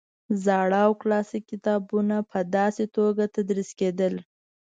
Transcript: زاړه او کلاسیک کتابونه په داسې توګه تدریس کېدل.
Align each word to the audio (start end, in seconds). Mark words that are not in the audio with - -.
زاړه 0.45 0.79
او 0.87 0.91
کلاسیک 1.01 1.43
کتابونه 1.51 2.17
په 2.31 2.39
داسې 2.55 2.83
توګه 2.95 3.23
تدریس 3.35 3.69
کېدل. 3.79 4.13